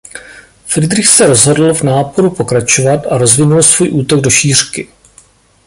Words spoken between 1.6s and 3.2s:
v náporu pokračovat a